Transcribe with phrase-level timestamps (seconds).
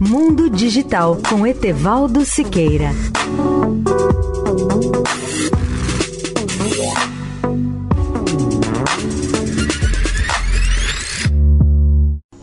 [0.00, 2.90] Mundo Digital com Etevaldo Siqueira.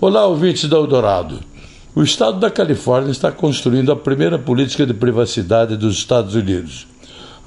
[0.01, 1.39] Olá, ouvintes da Eldorado.
[1.95, 6.85] O estado da Califórnia está construindo a primeira política de privacidade dos Estados Unidos.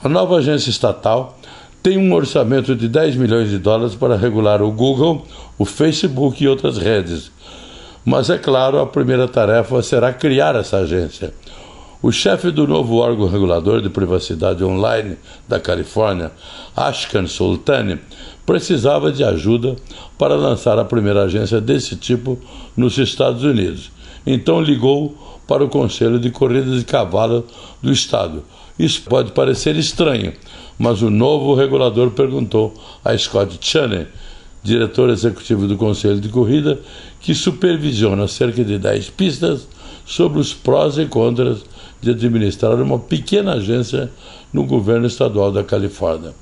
[0.02, 1.38] A nova agência estatal
[1.82, 5.26] tem um orçamento de 10 milhões de dólares para regular o Google,
[5.58, 7.30] o Facebook e outras redes.
[8.08, 11.34] Mas é claro, a primeira tarefa será criar essa agência.
[12.00, 16.32] O chefe do novo órgão regulador de privacidade online da Califórnia,
[16.74, 17.98] Ashkan Sultani,
[18.46, 19.76] precisava de ajuda
[20.16, 22.38] para lançar a primeira agência desse tipo
[22.74, 23.90] nos Estados Unidos.
[24.26, 25.14] Então ligou
[25.46, 27.44] para o Conselho de Corridas de Cavalo
[27.82, 28.42] do Estado.
[28.78, 30.32] Isso pode parecer estranho,
[30.78, 32.72] mas o novo regulador perguntou
[33.04, 34.06] a Scott Chaney,
[34.62, 36.78] diretor executivo do Conselho de Corrida,
[37.20, 39.68] que supervisiona cerca de 10 pistas
[40.04, 41.64] sobre os prós e contras
[42.00, 44.10] de administrar uma pequena agência
[44.52, 46.32] no governo estadual da Califórnia.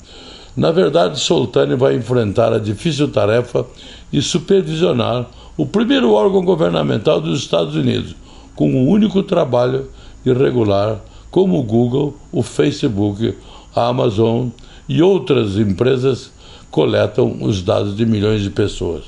[0.57, 3.67] Na verdade, Soltani vai enfrentar a difícil tarefa
[4.11, 8.15] de supervisionar o primeiro órgão governamental dos Estados Unidos,
[8.55, 9.91] com o único trabalho
[10.25, 13.35] de regular como o Google, o Facebook,
[13.75, 14.49] a Amazon
[14.89, 16.33] e outras empresas
[16.71, 19.05] coletam os dados de milhões de pessoas.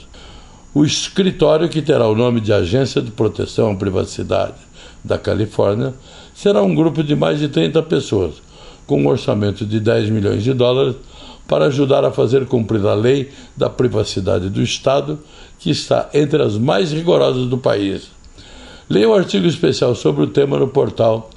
[0.74, 4.54] O escritório, que terá o nome de Agência de Proteção à Privacidade
[5.02, 5.94] da Califórnia,
[6.34, 8.34] será um grupo de mais de 30 pessoas,
[8.86, 10.94] com um orçamento de 10 milhões de dólares,
[11.48, 15.18] para ajudar a fazer cumprir a lei da privacidade do Estado,
[15.58, 18.10] que está entre as mais rigorosas do país.
[18.88, 21.30] Leia o artigo especial sobre o tema no portal